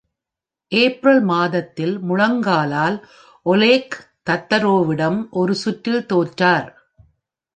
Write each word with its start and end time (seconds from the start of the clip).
April 0.71 1.21
மாதத்தில், 1.21 1.99
முழங்காலால் 1.99 2.97
Oleg 3.45 3.97
தக்தரோவிடம் 4.29 5.19
ஒரு 5.31 5.55
சுற்றில் 5.55 6.05
தோற்றார். 6.05 6.69